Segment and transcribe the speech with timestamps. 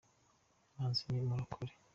[0.75, 1.73] manzi ni umurokore.